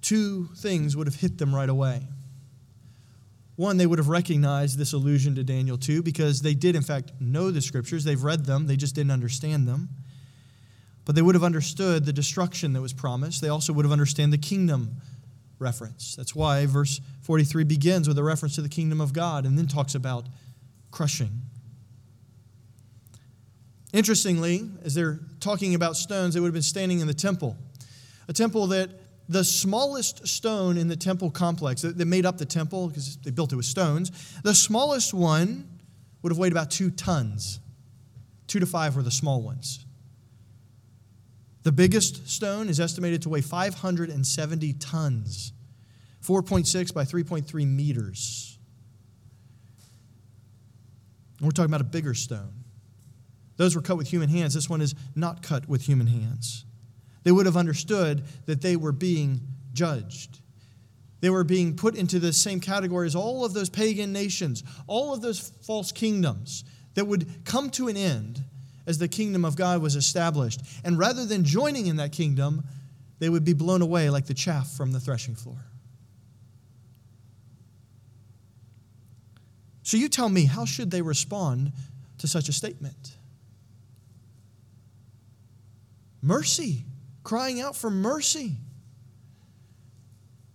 [0.00, 2.06] two things would have hit them right away.
[3.56, 7.12] One, they would have recognized this allusion to Daniel 2 because they did, in fact,
[7.20, 8.02] know the scriptures.
[8.02, 9.90] They've read them, they just didn't understand them.
[11.04, 13.40] But they would have understood the destruction that was promised.
[13.42, 14.96] They also would have understood the kingdom
[15.58, 16.14] reference.
[16.16, 19.66] That's why verse 43 begins with a reference to the kingdom of God and then
[19.66, 20.26] talks about
[20.90, 21.42] crushing.
[23.92, 27.56] Interestingly, as they're talking about stones, they would have been standing in the temple,
[28.28, 28.90] a temple that
[29.28, 33.52] the smallest stone in the temple complex that made up the temple because they built
[33.52, 34.10] it with stones,
[34.42, 35.68] the smallest one
[36.22, 37.60] would have weighed about two tons.
[38.46, 39.84] Two to five were the small ones.
[41.64, 45.52] The biggest stone is estimated to weigh 570 tons,
[46.22, 48.58] 4.6 by 3.3 meters.
[51.38, 52.64] And we're talking about a bigger stone.
[53.56, 54.52] Those were cut with human hands.
[54.52, 56.66] This one is not cut with human hands.
[57.22, 59.40] They would have understood that they were being
[59.72, 60.40] judged.
[61.20, 65.14] They were being put into the same category as all of those pagan nations, all
[65.14, 68.44] of those false kingdoms that would come to an end
[68.86, 70.60] as the kingdom of God was established.
[70.84, 72.64] And rather than joining in that kingdom,
[73.18, 75.58] they would be blown away like the chaff from the threshing floor.
[79.82, 81.72] So you tell me, how should they respond
[82.18, 83.16] to such a statement?
[86.22, 86.84] Mercy
[87.22, 88.56] crying out for mercy.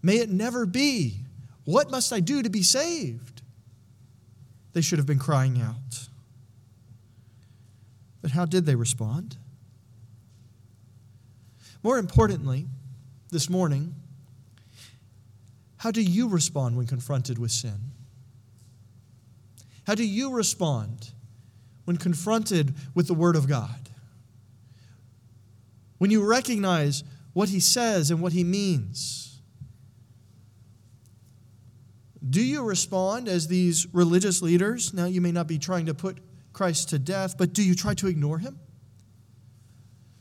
[0.02, 1.26] May it never be.
[1.66, 3.42] What must I do to be saved?
[4.74, 6.09] They should have been crying out.
[8.22, 9.38] But how did they respond?
[11.84, 12.68] More importantly,
[13.32, 13.96] this morning,
[15.78, 17.92] how do you respond when confronted with sin?
[19.88, 21.12] How do you respond
[21.86, 23.90] when confronted with the Word of God?
[26.00, 27.04] when you recognize
[27.34, 29.40] what he says and what he means?
[32.28, 34.94] Do you respond as these religious leaders?
[34.94, 36.18] Now, you may not be trying to put
[36.60, 38.60] Christ to death, but do you try to ignore him?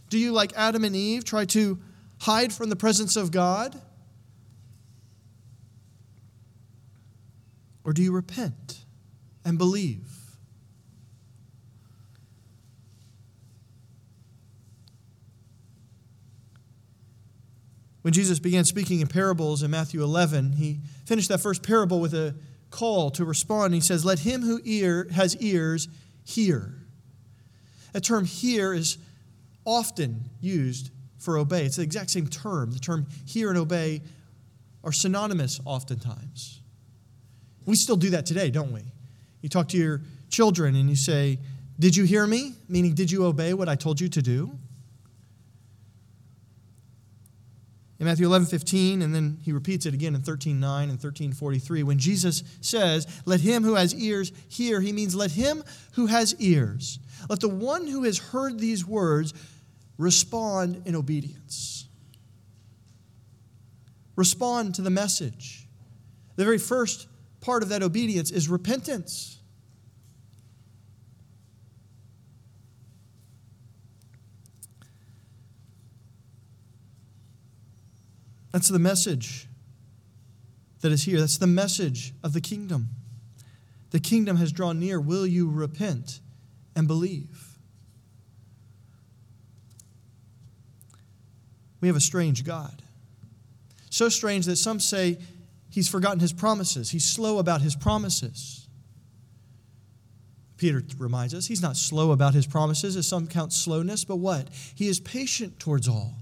[0.09, 1.81] Do you, like Adam and Eve, try to
[2.21, 3.75] hide from the presence of God?
[7.83, 8.85] Or do you repent
[9.45, 10.07] and believe?
[18.03, 22.15] When Jesus began speaking in parables in Matthew 11, he finished that first parable with
[22.15, 22.37] a
[22.71, 23.75] call to respond.
[23.75, 25.89] He says, Let him who ear, has ears
[26.29, 26.75] hear.
[27.93, 28.99] That term hear is
[29.65, 31.65] often used for obey.
[31.65, 32.71] It's the exact same term.
[32.71, 34.03] The term hear and obey
[34.85, 36.61] are synonymous oftentimes.
[37.65, 38.83] We still do that today, don't we?
[39.41, 41.39] You talk to your children and you say,
[41.79, 42.55] Did you hear me?
[42.69, 44.59] Meaning, did you obey what I told you to do?
[47.99, 51.33] In Matthew 11, 15, and then he repeats it again in 13, 9 and 13,
[51.33, 51.83] 43.
[51.83, 56.35] When Jesus says, Let him who has ears hear, he means, Let him who has
[56.39, 59.35] ears, let the one who has heard these words
[59.97, 61.87] respond in obedience.
[64.15, 65.67] Respond to the message.
[66.37, 67.09] The very first
[67.41, 69.38] part of that obedience is repentance.
[78.53, 79.47] That's the message
[80.81, 81.21] that is here.
[81.21, 82.89] That's the message of the kingdom.
[83.91, 85.01] The kingdom has drawn near.
[85.01, 86.21] Will you repent
[86.77, 87.57] and believe?
[91.81, 92.83] We have a strange God.
[93.91, 95.19] So strange that some say
[95.71, 98.67] he's forgotten his promises, he's slow about his promises.
[100.57, 104.49] Peter reminds us he's not slow about his promises, as some count slowness, but what?
[104.75, 106.15] He is patient towards all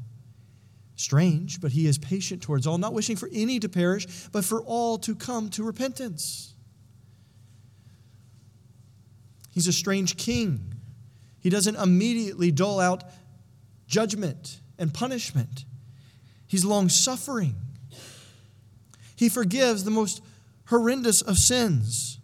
[0.97, 4.63] Strange, but he is patient towards all, not wishing for any to perish, but for
[4.63, 6.55] all to come to repentance.
[9.53, 10.75] He's a strange king.
[11.41, 13.05] He doesn't immediately dole out
[13.87, 15.65] judgment and punishment,
[16.47, 17.55] he's long suffering.
[19.15, 20.23] He forgives the most
[20.67, 22.19] horrendous of sins.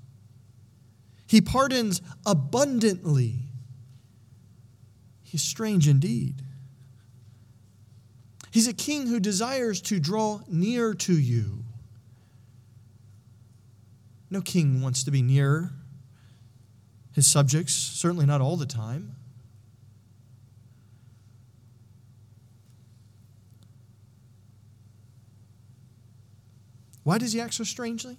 [1.27, 3.37] He pardons abundantly.
[5.23, 6.43] He's strange indeed.
[8.53, 11.65] He's a king who desires to draw near to you.
[14.29, 15.71] No king wants to be near
[17.13, 19.17] his subjects, certainly not all the time.
[27.05, 28.19] Why does he act so strangely?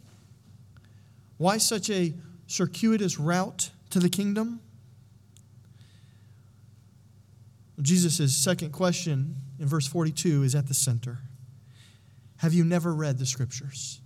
[1.38, 2.11] Why such a
[2.47, 4.61] circuitous route to the kingdom?
[7.84, 11.19] Jesus' second question in verse 42 is at the center.
[12.38, 14.01] have you never read the scriptures?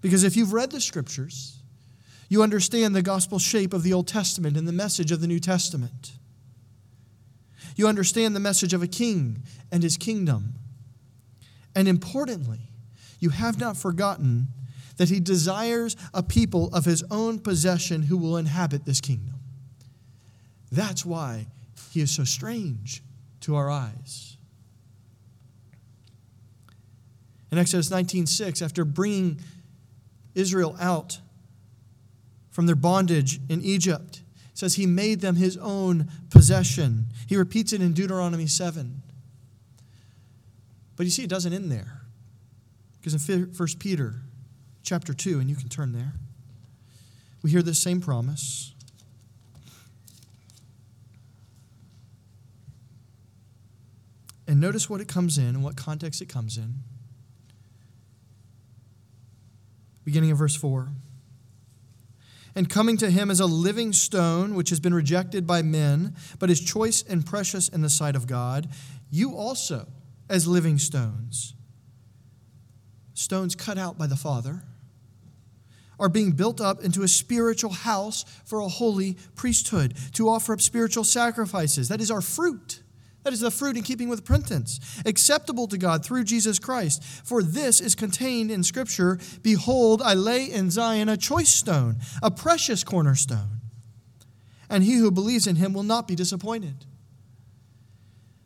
[0.00, 1.60] Because if you've read the scriptures,
[2.28, 5.40] you understand the gospel shape of the Old Testament and the message of the New
[5.40, 6.12] Testament.
[7.74, 10.54] You understand the message of a king and his kingdom.
[11.74, 12.60] And importantly,
[13.20, 14.48] you have not forgotten
[14.96, 19.36] that he desires a people of his own possession who will inhabit this kingdom.
[20.70, 21.46] That's why
[21.90, 23.02] he is so strange
[23.40, 24.36] to our eyes.
[27.50, 29.40] In Exodus 19:6, after bringing
[30.34, 31.20] Israel out
[32.50, 34.22] from their bondage in Egypt,
[34.52, 37.06] says he made them his own possession.
[37.26, 39.02] He repeats it in Deuteronomy 7.
[40.96, 42.02] But you see, it doesn't end there.
[43.00, 44.16] Because in 1 Peter
[44.82, 46.14] chapter 2, and you can turn there,
[47.40, 48.74] we hear this same promise.
[54.48, 56.76] And notice what it comes in and what context it comes in.
[60.04, 60.88] Beginning of verse 4.
[62.54, 66.48] And coming to him as a living stone, which has been rejected by men, but
[66.48, 68.70] is choice and precious in the sight of God,
[69.10, 69.86] you also,
[70.30, 71.54] as living stones,
[73.12, 74.62] stones cut out by the Father,
[76.00, 80.62] are being built up into a spiritual house for a holy priesthood to offer up
[80.62, 81.88] spiritual sacrifices.
[81.88, 82.82] That is our fruit
[83.24, 87.02] that is the fruit in keeping with repentance, acceptable to God through Jesus Christ.
[87.04, 92.30] For this is contained in Scripture Behold, I lay in Zion a choice stone, a
[92.30, 93.60] precious cornerstone,
[94.70, 96.86] and he who believes in him will not be disappointed.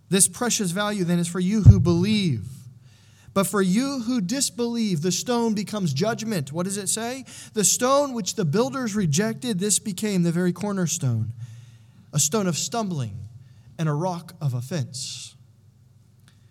[0.08, 2.46] This precious value then is for you who believe.
[3.34, 6.52] But for you who disbelieve, the stone becomes judgment.
[6.52, 7.24] What does it say?
[7.54, 11.32] The stone which the builders rejected, this became the very cornerstone,
[12.12, 13.22] a stone of stumbling
[13.78, 15.34] and a rock of offense.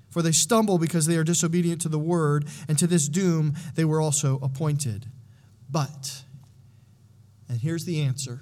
[0.09, 3.85] For they stumble because they are disobedient to the word, and to this doom they
[3.85, 5.07] were also appointed.
[5.69, 6.23] But,
[7.47, 8.41] and here's the answer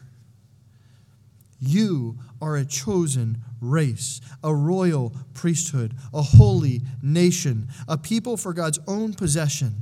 [1.62, 8.80] you are a chosen race, a royal priesthood, a holy nation, a people for God's
[8.88, 9.76] own possession,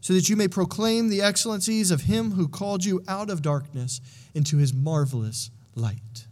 [0.00, 4.00] so that you may proclaim the excellencies of Him who called you out of darkness
[4.34, 6.25] into His marvelous light.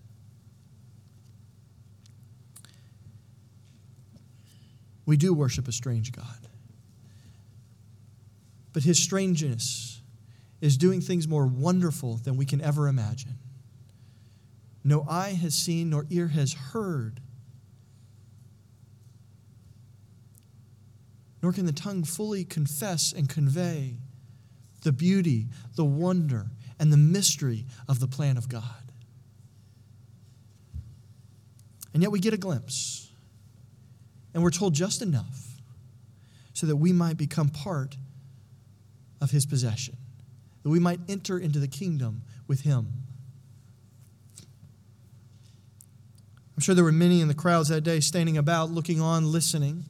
[5.06, 6.48] We do worship a strange God.
[8.72, 10.02] But his strangeness
[10.60, 13.38] is doing things more wonderful than we can ever imagine.
[14.82, 17.20] No eye has seen, nor ear has heard,
[21.42, 23.96] nor can the tongue fully confess and convey
[24.82, 26.46] the beauty, the wonder,
[26.78, 28.64] and the mystery of the plan of God.
[31.92, 33.03] And yet we get a glimpse
[34.34, 35.60] and we're told just enough
[36.52, 37.96] so that we might become part
[39.20, 39.96] of his possession,
[40.62, 42.92] that we might enter into the kingdom with him.
[46.56, 49.84] I'm sure there were many in the crowds that day standing about, looking on, listening,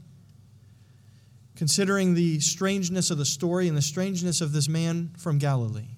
[1.56, 5.93] considering the strangeness of the story and the strangeness of this man from Galilee.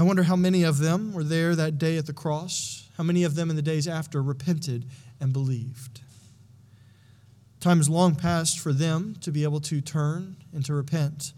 [0.00, 3.22] I wonder how many of them were there that day at the cross, how many
[3.22, 4.86] of them in the days after repented
[5.20, 6.00] and believed.
[7.60, 11.34] Time is long past for them to be able to turn and to repent,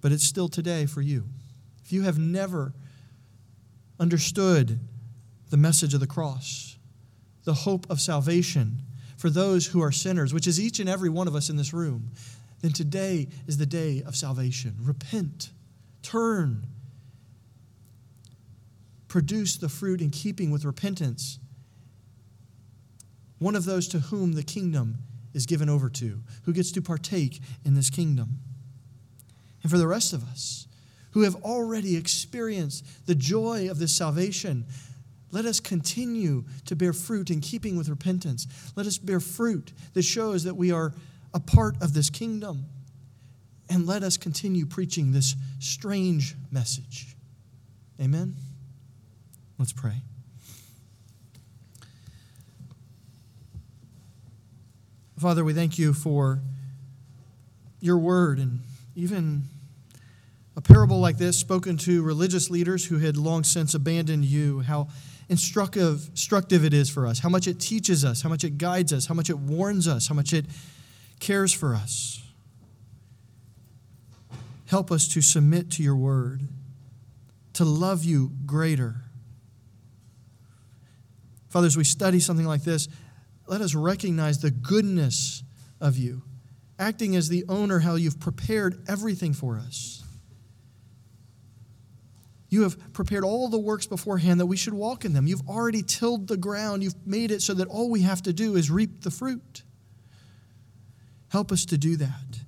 [0.00, 1.26] but it's still today for you.
[1.84, 2.72] If you have never
[4.00, 4.80] understood
[5.50, 6.78] the message of the cross,
[7.44, 8.82] the hope of salvation
[9.16, 11.72] for those who are sinners, which is each and every one of us in this
[11.72, 12.10] room,
[12.62, 14.74] then today is the day of salvation.
[14.82, 15.50] Repent,
[16.02, 16.66] turn,
[19.16, 21.38] produce the fruit in keeping with repentance.
[23.38, 24.98] One of those to whom the kingdom
[25.32, 28.40] is given over to, who gets to partake in this kingdom.
[29.62, 30.66] And for the rest of us
[31.12, 34.66] who have already experienced the joy of this salvation,
[35.30, 38.46] let us continue to bear fruit in keeping with repentance.
[38.76, 40.92] Let us bear fruit that shows that we are
[41.32, 42.66] a part of this kingdom.
[43.70, 47.16] And let us continue preaching this strange message.
[47.98, 48.36] Amen.
[49.58, 50.02] Let's pray.
[55.18, 56.40] Father, we thank you for
[57.80, 58.60] your word and
[58.94, 59.44] even
[60.56, 64.88] a parable like this spoken to religious leaders who had long since abandoned you, how
[65.30, 68.92] instructive, instructive it is for us, how much it teaches us, how much it guides
[68.92, 70.44] us, how much it warns us, how much it
[71.18, 72.22] cares for us.
[74.66, 76.42] Help us to submit to your word,
[77.54, 79.05] to love you greater
[81.56, 82.86] Father, as we study something like this,
[83.46, 85.42] let us recognize the goodness
[85.80, 86.20] of you,
[86.78, 90.04] acting as the owner, how you've prepared everything for us.
[92.50, 95.26] You have prepared all the works beforehand that we should walk in them.
[95.26, 96.82] You've already tilled the ground.
[96.82, 99.62] You've made it so that all we have to do is reap the fruit.
[101.30, 102.40] Help us to do that.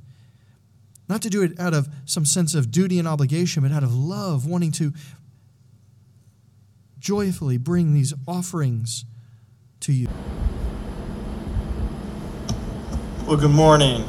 [1.08, 3.94] Not to do it out of some sense of duty and obligation, but out of
[3.94, 4.92] love, wanting to
[6.98, 9.04] joyfully bring these offerings
[9.80, 10.08] to you.
[13.26, 14.04] Well, good morning.